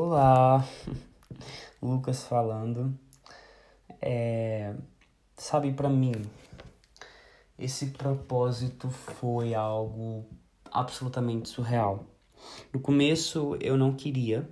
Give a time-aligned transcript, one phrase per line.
[0.00, 0.64] Olá,
[1.82, 2.96] Lucas falando.
[4.00, 4.72] É,
[5.34, 6.12] sabe, para mim,
[7.58, 10.24] esse propósito foi algo
[10.70, 12.06] absolutamente surreal.
[12.72, 14.48] No começo eu não queria,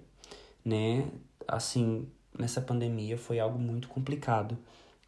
[0.65, 1.09] né?
[1.47, 4.59] Assim, nessa pandemia foi algo muito complicado.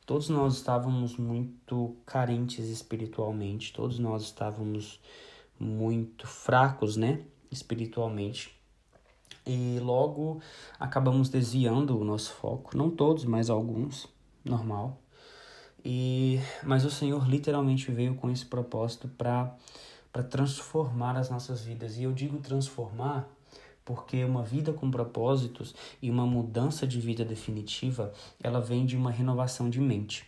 [0.06, 5.00] Todos nós estávamos muito carentes espiritualmente, todos nós estávamos
[5.58, 7.24] muito fracos, né?
[7.50, 8.56] Espiritualmente
[9.48, 10.40] e logo
[10.78, 14.06] acabamos desviando o nosso foco, não todos, mas alguns,
[14.44, 15.00] normal.
[15.84, 19.56] E mas o Senhor literalmente veio com esse propósito para
[20.12, 21.96] para transformar as nossas vidas.
[21.96, 23.28] E eu digo transformar
[23.84, 28.12] porque uma vida com propósitos e uma mudança de vida definitiva,
[28.42, 30.26] ela vem de uma renovação de mente.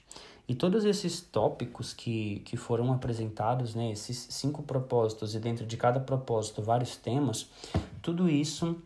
[0.49, 5.77] E todos esses tópicos que, que foram apresentados, né, esses cinco propósitos, e dentro de
[5.77, 7.51] cada propósito vários temas,
[8.01, 8.77] tudo isso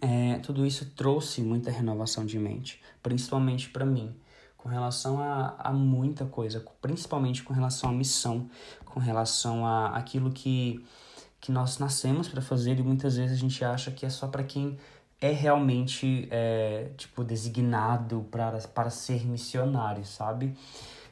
[0.00, 4.14] é, tudo isso trouxe muita renovação de mente, principalmente para mim,
[4.56, 8.48] com relação a, a muita coisa, principalmente com relação à missão,
[8.84, 10.84] com relação a aquilo que,
[11.40, 14.42] que nós nascemos para fazer e muitas vezes a gente acha que é só para
[14.42, 14.76] quem
[15.20, 20.56] é realmente é, tipo designado para, para ser missionário, sabe?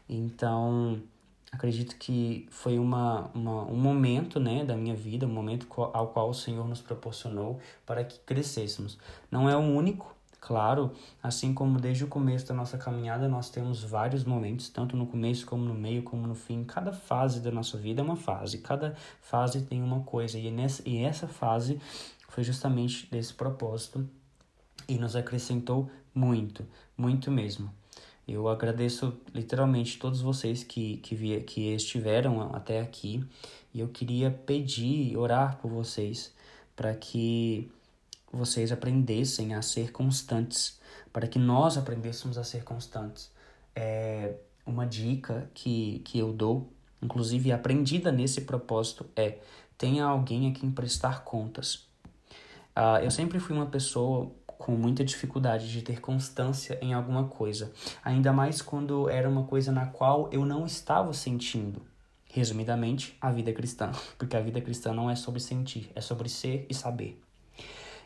[0.08, 1.02] Então
[1.52, 6.30] acredito que foi uma, uma, um momento né, da minha vida, um momento ao qual
[6.30, 8.98] o Senhor nos proporcionou para que crescêssemos.
[9.30, 13.82] Não é o único, claro, assim como desde o começo da nossa caminhada nós temos
[13.82, 16.64] vários momentos, tanto no começo como no meio, como no fim.
[16.64, 20.82] Cada fase da nossa vida é uma fase, cada fase tem uma coisa, e, nessa,
[20.86, 21.80] e essa fase
[22.28, 24.08] foi justamente desse propósito
[24.88, 26.66] e nos acrescentou muito,
[26.96, 27.70] muito mesmo.
[28.26, 33.24] Eu agradeço literalmente todos vocês que, que, que estiveram até aqui
[33.72, 36.34] e eu queria pedir, orar por vocês
[36.74, 37.70] para que
[38.32, 40.80] vocês aprendessem a ser constantes,
[41.12, 43.30] para que nós aprendêssemos a ser constantes.
[43.74, 44.34] É
[44.66, 46.68] uma dica que, que eu dou,
[47.00, 49.38] inclusive aprendida nesse propósito, é
[49.78, 51.86] tenha alguém a quem prestar contas.
[52.76, 57.72] Uh, eu sempre fui uma pessoa com muita dificuldade de ter constância em alguma coisa,
[58.04, 61.82] ainda mais quando era uma coisa na qual eu não estava sentindo.
[62.28, 66.66] Resumidamente, a vida cristã, porque a vida cristã não é sobre sentir, é sobre ser
[66.68, 67.20] e saber.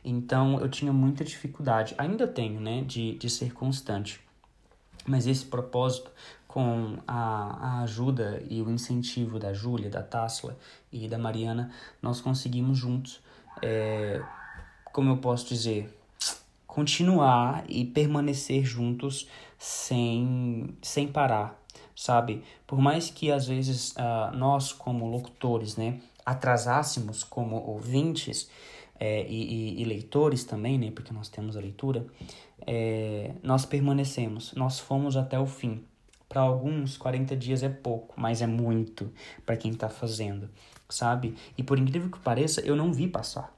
[0.05, 4.21] Então eu tinha muita dificuldade, ainda tenho, né, de, de ser constante.
[5.07, 6.11] Mas esse propósito,
[6.47, 10.59] com a, a ajuda e o incentivo da Júlia, da Tássila
[10.91, 11.71] e da Mariana,
[12.03, 13.21] nós conseguimos juntos,
[13.63, 14.21] é,
[14.93, 15.97] como eu posso dizer,
[16.71, 21.61] continuar e permanecer juntos sem, sem parar,
[21.97, 22.45] sabe?
[22.65, 28.49] Por mais que às vezes uh, nós, como locutores, né, atrasássemos como ouvintes
[29.01, 32.07] é, e, e, e, leitores também, né, porque nós temos a leitura,
[32.65, 35.83] é, nós permanecemos, nós fomos até o fim.
[36.29, 39.13] Para alguns, 40 dias é pouco, mas é muito
[39.45, 40.49] para quem está fazendo,
[40.89, 41.35] sabe?
[41.59, 43.53] E por incrível que pareça, eu não vi passar.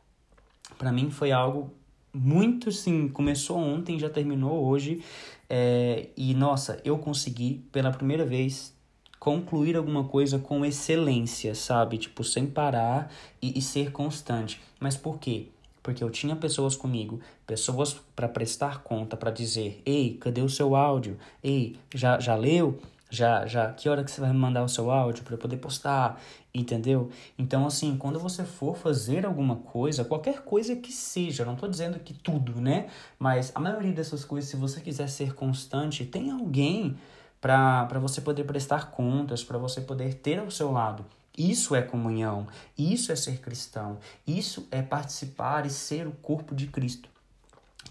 [0.79, 1.75] Para mim foi algo
[2.13, 5.03] muito sim, começou ontem, já terminou hoje.
[5.49, 8.75] É, e nossa, eu consegui pela primeira vez
[9.19, 11.97] concluir alguma coisa com excelência, sabe?
[11.97, 14.61] Tipo, sem parar e, e ser constante.
[14.81, 15.47] Mas por quê?
[15.83, 20.77] Porque eu tinha pessoas comigo, pessoas para prestar conta, para dizer: ei, cadê o seu
[20.77, 21.19] áudio?
[21.43, 22.81] Ei, já, já leu?
[23.15, 26.19] Já, já, que hora que você vai mandar o seu áudio para eu poder postar,
[26.55, 27.11] entendeu?
[27.37, 31.99] Então, assim, quando você for fazer alguma coisa, qualquer coisa que seja, não estou dizendo
[31.99, 32.89] que tudo, né?
[33.19, 36.97] Mas a maioria dessas coisas, se você quiser ser constante, tem alguém
[37.39, 41.05] para você poder prestar contas, para você poder ter ao seu lado.
[41.37, 42.47] Isso é comunhão,
[42.79, 47.11] isso é ser cristão, isso é participar e ser o corpo de Cristo.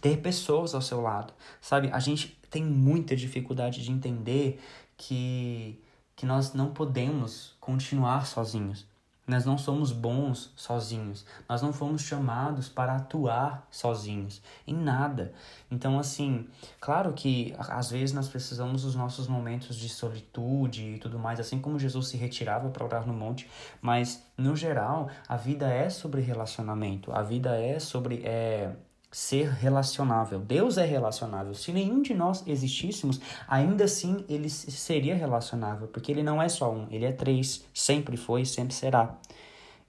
[0.01, 1.31] Ter pessoas ao seu lado,
[1.61, 1.91] sabe?
[1.93, 4.59] A gente tem muita dificuldade de entender
[5.01, 5.81] que,
[6.16, 8.85] que nós não podemos continuar sozinhos.
[9.28, 11.25] Nós não somos bons sozinhos.
[11.50, 15.34] Nós não fomos chamados para atuar sozinhos em nada.
[15.72, 16.47] Então, assim,
[16.79, 21.59] claro que às vezes nós precisamos dos nossos momentos de solitude e tudo mais, assim
[21.59, 23.49] como Jesus se retirava para orar no monte,
[23.81, 27.11] mas no geral, a vida é sobre relacionamento.
[27.11, 28.75] A vida é sobre é,
[29.11, 30.40] ser relacionável.
[30.40, 31.53] Deus é relacionável.
[31.53, 36.72] Se nenhum de nós existíssemos, ainda assim ele seria relacionável, porque ele não é só
[36.72, 39.17] um, ele é três, sempre foi, sempre será.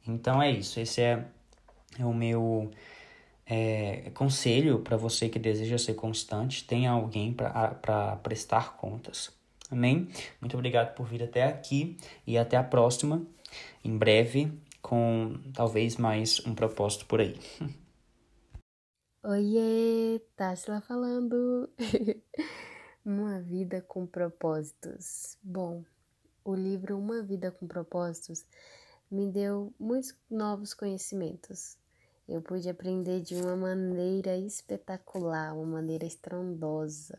[0.07, 0.81] Então é isso.
[0.81, 1.25] Esse é,
[1.99, 2.71] é o meu
[3.47, 6.65] é, conselho para você que deseja ser constante.
[6.65, 9.31] Tenha alguém para prestar contas.
[9.71, 10.09] Amém?
[10.41, 11.97] Muito obrigado por vir até aqui
[12.27, 13.23] e até a próxima.
[13.85, 14.53] Em breve,
[14.83, 17.39] com talvez mais um propósito por aí.
[19.25, 21.71] Oiê, Tássila falando.
[23.07, 25.39] Uma vida com propósitos.
[25.41, 25.85] Bom,
[26.45, 28.45] o livro Uma Vida com Propósitos
[29.09, 31.79] me deu muitos novos conhecimentos.
[32.29, 37.17] Eu pude aprender de uma maneira espetacular, uma maneira estrondosa.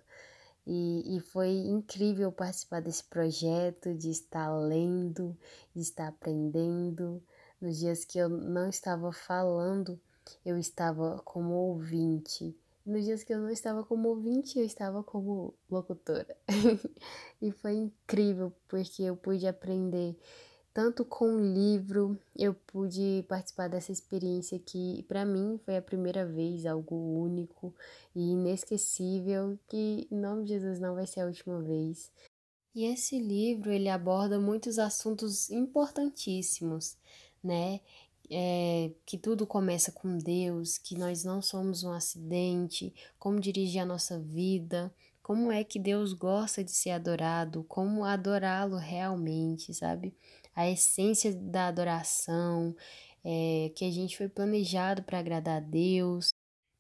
[0.68, 5.38] E, e foi incrível participar desse projeto, de estar lendo,
[5.74, 7.24] de estar aprendendo.
[7.62, 9.98] Nos dias que eu não estava falando,
[10.46, 12.56] eu estava como ouvinte.
[12.86, 16.36] Nos dias que eu não estava como ouvinte, eu estava como locutora.
[17.42, 20.18] e foi incrível porque eu pude aprender
[20.74, 26.26] tanto com o livro, eu pude participar dessa experiência que para mim foi a primeira
[26.26, 27.74] vez, algo único
[28.16, 32.12] e inesquecível, que em nome de Jesus não vai ser a última vez.
[32.74, 36.98] E esse livro, ele aborda muitos assuntos importantíssimos,
[37.44, 37.82] né?
[38.30, 43.86] É, que tudo começa com Deus, que nós não somos um acidente, como dirigir a
[43.86, 50.14] nossa vida, como é que Deus gosta de ser adorado, como adorá-lo realmente, sabe?
[50.56, 52.76] A essência da adoração,
[53.24, 56.34] é, que a gente foi planejado para agradar a Deus,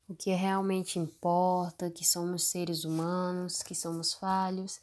[0.07, 4.81] o que realmente importa, que somos seres humanos, que somos falhos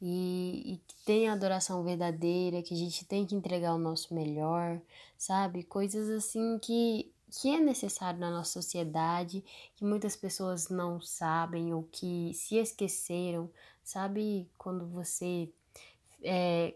[0.00, 4.14] e, e que tem a adoração verdadeira, que a gente tem que entregar o nosso
[4.14, 4.80] melhor,
[5.16, 5.64] sabe?
[5.64, 9.44] Coisas assim que, que é necessário na nossa sociedade,
[9.76, 13.50] que muitas pessoas não sabem ou que se esqueceram,
[13.82, 14.48] sabe?
[14.56, 15.48] Quando você.
[16.22, 16.74] É,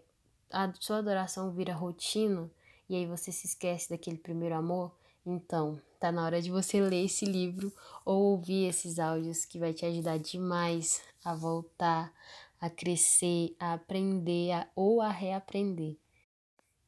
[0.50, 2.50] a sua adoração vira rotina
[2.88, 4.92] e aí você se esquece daquele primeiro amor.
[5.24, 7.72] Então, tá na hora de você ler esse livro
[8.04, 12.12] ou ouvir esses áudios que vai te ajudar demais a voltar
[12.62, 15.96] a crescer, a aprender a, ou a reaprender.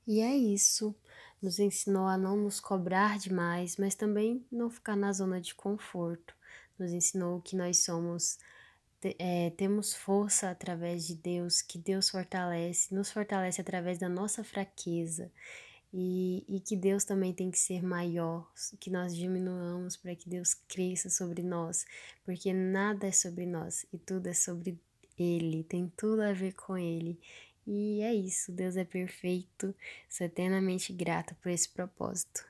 [0.06, 0.94] E é isso.
[1.43, 6.32] Nos ensinou a não nos cobrar demais, mas também não ficar na zona de conforto.
[6.79, 8.38] Nos ensinou que nós somos,
[9.19, 15.29] é, temos força através de Deus, que Deus fortalece, nos fortalece através da nossa fraqueza.
[15.93, 18.50] E, e, que Deus também tem que ser maior,
[18.81, 21.87] que nós diminuamos para que Deus cresça sobre nós,
[22.25, 24.76] porque nada é sobre nós e tudo é sobre
[25.19, 27.20] ele, tem tudo a ver com Ele.
[27.66, 29.75] E é isso, Deus é perfeito,
[30.08, 32.44] sou eternamente grata por esse propósito.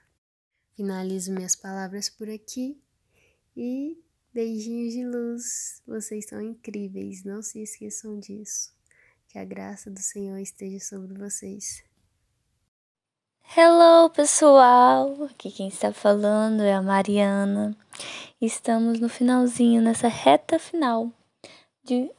[0.75, 2.77] Finalizo minhas palavras por aqui
[3.57, 3.97] e
[4.33, 8.75] beijinhos de luz, vocês são incríveis, não se esqueçam disso.
[9.29, 11.85] Que a graça do Senhor esteja sobre vocês.
[13.57, 15.25] Hello, pessoal!
[15.25, 17.77] Aqui quem está falando é a Mariana.
[18.41, 21.13] Estamos no finalzinho, nessa reta final
[21.85, 22.11] de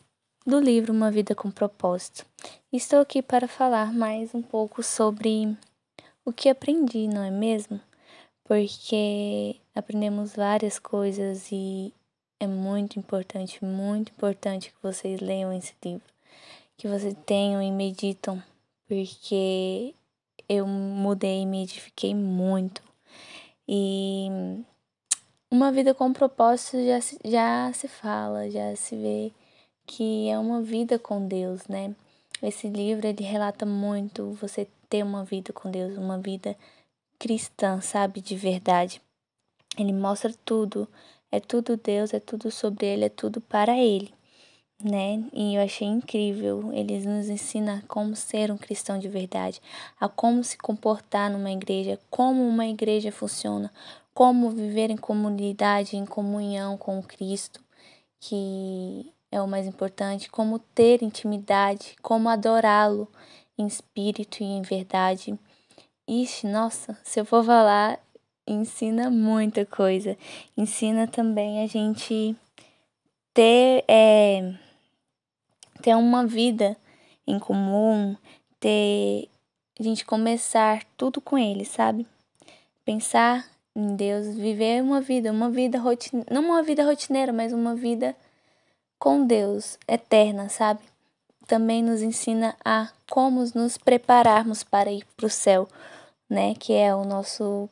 [0.46, 2.24] do livro Uma Vida com Propósito.
[2.72, 5.58] Estou aqui para falar mais um pouco sobre
[6.24, 7.82] o que aprendi, não é mesmo?
[8.44, 11.92] Porque aprendemos várias coisas e
[12.40, 16.06] é muito importante, muito importante que vocês leiam esse livro,
[16.78, 18.42] que vocês tenham e meditam,
[18.88, 19.96] porque
[20.48, 22.84] eu mudei e me edifiquei muito.
[23.68, 24.28] E
[25.50, 29.32] uma vida com propósito já se, já se fala, já se vê
[29.86, 31.96] que é uma vida com Deus, né?
[32.42, 36.56] Esse livro ele relata muito você ter uma vida com Deus, uma vida
[37.18, 39.02] cristã, sabe, de verdade.
[39.78, 40.88] Ele mostra tudo,
[41.32, 44.14] é tudo Deus, é tudo sobre ele, é tudo para ele,
[44.82, 45.24] né?
[45.34, 46.72] E eu achei incrível.
[46.74, 49.62] Ele nos ensina como ser um cristão de verdade,
[50.00, 53.72] a como se comportar numa igreja, como uma igreja funciona,
[54.14, 57.62] como viver em comunidade, em comunhão com Cristo,
[58.20, 63.08] que é o mais importante, como ter intimidade, como adorá-lo
[63.58, 65.38] em espírito e em verdade.
[66.08, 68.00] Ixi, nossa, se eu for falar,
[68.48, 70.18] ensina muita coisa.
[70.56, 72.36] Ensina também a gente
[73.34, 74.54] ter, é,
[75.82, 76.78] ter uma vida
[77.28, 78.16] em comum,
[78.60, 79.28] ter
[79.78, 82.08] a gente começar tudo com ele, sabe?
[82.86, 87.76] Pensar em Deus, viver uma vida, uma vida rotineira, não uma vida rotineira, mas uma
[87.76, 88.16] vida
[89.00, 90.82] com Deus eterna, sabe?
[91.48, 95.68] Também nos ensina a como nos prepararmos para ir para o céu,
[96.30, 96.56] né?
[96.56, 97.70] Que é o nosso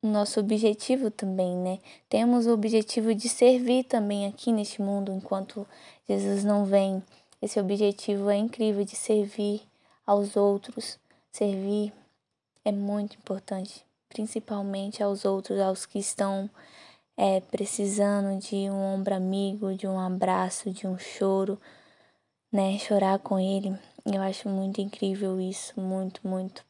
[0.00, 1.78] nosso objetivo também, né?
[2.08, 5.66] Temos o objetivo de servir também aqui neste mundo enquanto
[6.08, 7.02] Jesus não vem.
[7.42, 9.62] Esse objetivo é incrível de servir
[10.06, 10.98] aos outros.
[11.32, 11.92] Servir
[12.64, 16.48] é muito importante, principalmente aos outros, aos que estão
[17.20, 21.60] é, precisando de um ombro amigo, de um abraço, de um choro,
[22.52, 22.78] né?
[22.78, 23.76] Chorar com ele.
[24.06, 26.64] Eu acho muito incrível isso, muito, muito.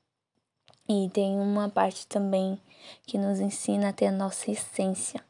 [0.89, 2.59] E tem uma parte também
[3.07, 5.23] que nos ensina a ter a nossa essência,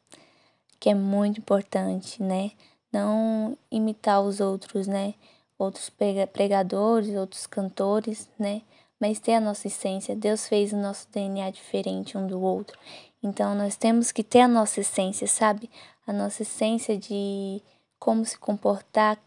[0.79, 2.53] que é muito importante, né?
[2.93, 5.15] Não imitar os outros, né?
[5.59, 5.91] Outros
[6.33, 8.63] pregadores, outros cantores, né?
[9.01, 10.17] Mas ter a nossa essência.
[10.17, 12.79] Deus fez o nosso DNA diferente um do outro.
[13.23, 15.71] Então nós temos que ter a nossa essência, sabe?
[16.07, 17.63] A nossa essência de
[17.99, 19.19] como se comportar.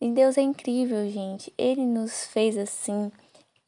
[0.00, 1.52] E Deus é incrível, gente.
[1.56, 3.12] Ele nos fez assim.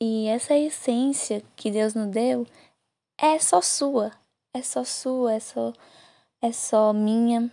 [0.01, 2.47] E essa essência que Deus nos deu
[3.17, 4.13] é só sua.
[4.53, 5.73] É só sua, é só
[6.41, 7.51] é só minha.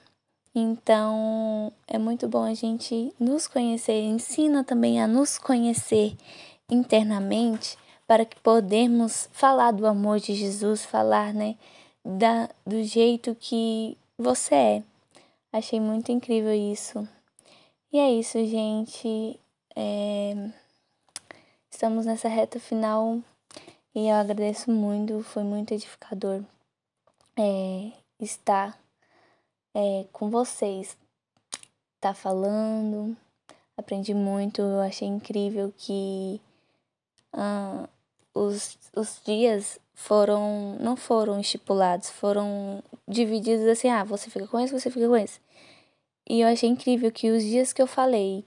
[0.53, 6.13] Então, é muito bom a gente nos conhecer, ensina também a nos conhecer
[6.69, 7.77] internamente
[8.11, 11.55] para que podemos falar do amor de Jesus, falar, né,
[12.03, 14.83] da, do jeito que você é.
[15.53, 17.07] Achei muito incrível isso.
[17.89, 19.39] E é isso, gente.
[19.73, 20.49] É...
[21.69, 23.21] Estamos nessa reta final
[23.95, 26.43] e eu agradeço muito, foi muito edificador
[27.39, 28.77] é, estar
[29.73, 30.97] é, com vocês,
[32.01, 33.15] tá falando.
[33.77, 36.41] Aprendi muito, eu achei incrível que
[37.31, 37.87] ah,
[38.33, 44.73] os, os dias foram não foram estipulados, foram divididos assim, ah, você fica com esse,
[44.73, 45.39] você fica com esse.
[46.27, 48.45] E eu achei incrível que os dias que eu falei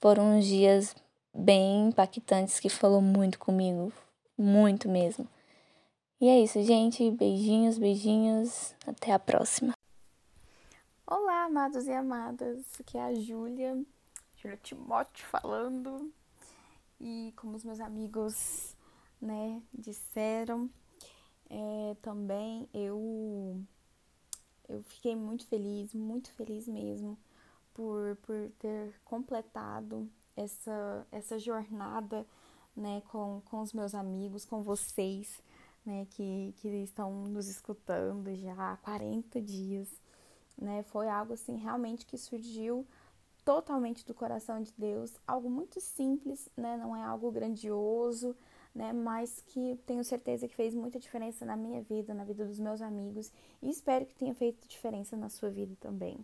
[0.00, 0.94] foram uns dias
[1.34, 3.92] bem impactantes que falou muito comigo,
[4.36, 5.28] muito mesmo.
[6.20, 7.10] E é isso, gente.
[7.10, 8.74] Beijinhos, beijinhos.
[8.86, 9.74] Até a próxima.
[11.06, 12.64] Olá, amados e amadas.
[12.80, 13.82] Aqui é a Júlia,
[14.36, 16.10] Júlia Timóteo falando.
[16.98, 18.75] E como os meus amigos,
[19.20, 20.70] né, disseram,
[21.48, 23.60] é, também eu
[24.68, 27.16] eu fiquei muito feliz, muito feliz mesmo
[27.72, 32.26] por, por ter completado essa, essa jornada
[32.76, 35.40] né, com, com os meus amigos, com vocês,
[35.84, 39.88] né, que, que estão nos escutando já há 40 dias,
[40.58, 42.86] né, foi algo assim realmente que surgiu
[43.44, 48.36] totalmente do coração de Deus, algo muito simples, né, não é algo grandioso,
[48.76, 52.60] né, mas que tenho certeza que fez muita diferença na minha vida, na vida dos
[52.60, 56.18] meus amigos e espero que tenha feito diferença na sua vida também,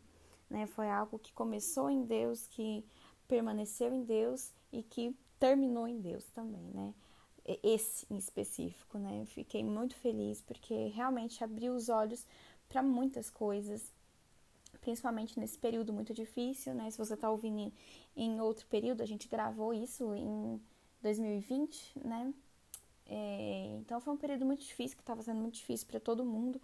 [0.50, 2.84] né, foi algo que começou em Deus, que
[3.26, 6.92] permaneceu em Deus e que terminou em Deus também, né,
[7.62, 9.24] esse em específico, né?
[9.26, 12.24] Fiquei muito feliz porque realmente abriu os olhos
[12.68, 13.92] para muitas coisas,
[14.80, 16.88] principalmente nesse período muito difícil, né?
[16.90, 17.72] Se você está ouvindo
[18.14, 20.60] em outro período, a gente gravou isso em
[21.02, 22.32] 2020, né?
[23.06, 26.60] É, então foi um período muito difícil, que estava sendo muito difícil para todo mundo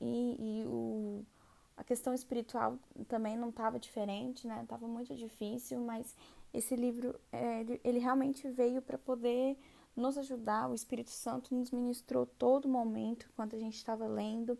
[0.00, 1.24] e, e o,
[1.76, 2.78] a questão espiritual
[3.08, 4.64] também não estava diferente, né?
[4.68, 6.14] Tava muito difícil, mas
[6.52, 9.56] esse livro é, ele, ele realmente veio para poder
[9.94, 10.68] nos ajudar.
[10.68, 14.58] O Espírito Santo nos ministrou todo momento enquanto a gente estava lendo.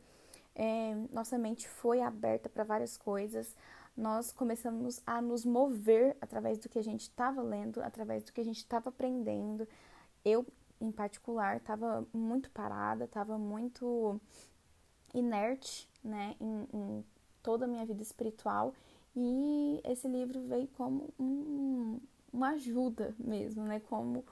[0.54, 3.54] É, nossa mente foi aberta para várias coisas.
[3.96, 8.40] Nós começamos a nos mover através do que a gente estava lendo, através do que
[8.40, 9.66] a gente estava aprendendo.
[10.24, 10.46] Eu,
[10.80, 14.20] em particular, estava muito parada, estava muito
[15.14, 17.04] inerte, né, em, em,
[17.42, 18.74] toda a minha vida espiritual.
[19.14, 21.98] E esse livro veio como um,
[22.30, 24.24] uma ajuda mesmo, né, como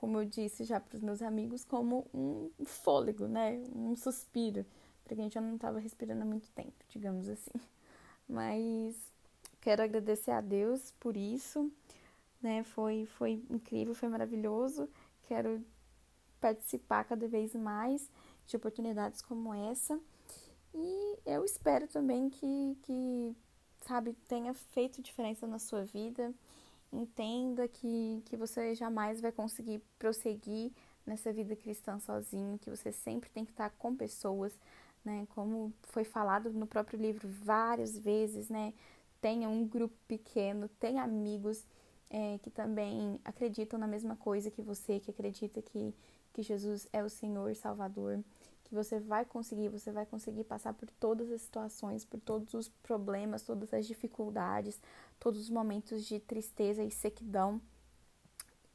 [0.00, 3.60] como eu disse já para os meus amigos, como um fôlego, né?
[3.74, 4.64] Um suspiro,
[5.02, 7.50] porque a gente já não estava respirando há muito tempo, digamos assim.
[8.28, 8.96] Mas
[9.60, 11.70] quero agradecer a Deus por isso,
[12.42, 12.62] né?
[12.64, 14.88] Foi, foi incrível, foi maravilhoso.
[15.26, 15.64] Quero
[16.40, 18.10] participar cada vez mais
[18.46, 19.98] de oportunidades como essa.
[20.74, 23.36] E eu espero também que, que
[23.80, 26.34] sabe, tenha feito diferença na sua vida
[26.92, 30.72] Entenda que, que você jamais vai conseguir prosseguir
[31.04, 34.58] nessa vida cristã sozinho, que você sempre tem que estar com pessoas,
[35.08, 35.26] né?
[35.34, 38.74] Como foi falado no próprio livro várias vezes, né?
[39.20, 41.64] Tenha um grupo pequeno, tenha amigos
[42.10, 45.94] é, que também acreditam na mesma coisa que você, que acredita que,
[46.32, 48.22] que Jesus é o Senhor Salvador
[48.68, 52.68] que você vai conseguir, você vai conseguir passar por todas as situações, por todos os
[52.68, 54.78] problemas, todas as dificuldades,
[55.18, 57.62] todos os momentos de tristeza e sequidão.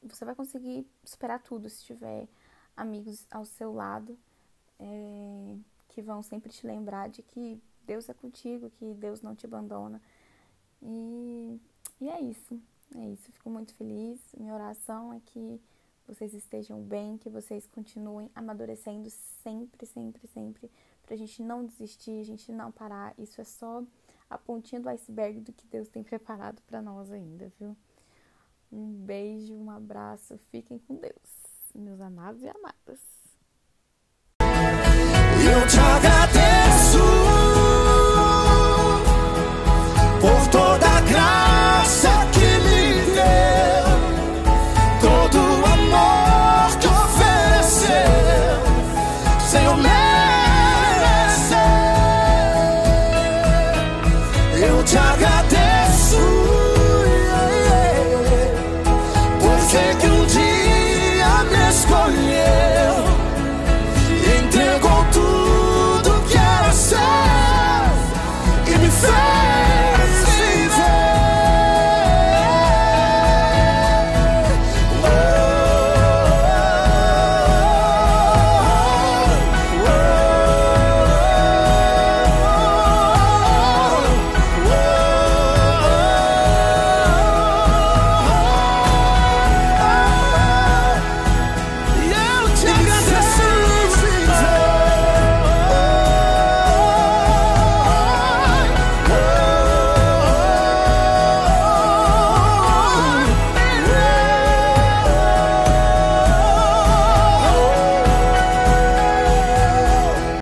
[0.02, 2.26] Você vai conseguir superar tudo se tiver
[2.76, 4.18] amigos ao seu lado
[4.80, 5.56] é,
[5.94, 10.02] que vão sempre te lembrar de que Deus é contigo, que Deus não te abandona.
[10.82, 11.60] E,
[12.00, 12.60] e é isso,
[12.96, 13.30] é isso.
[13.30, 14.20] Fico muito feliz.
[14.36, 15.60] Minha oração é que
[16.06, 20.70] vocês estejam bem, que vocês continuem amadurecendo sempre, sempre, sempre,
[21.06, 23.14] pra gente não desistir, a gente não parar.
[23.16, 23.84] Isso é só
[24.28, 27.76] a pontinha do iceberg do que Deus tem preparado para nós ainda, viu?
[28.72, 33.23] Um beijo, um abraço, fiquem com Deus, meus amados e amadas.
[35.54, 35.93] no time.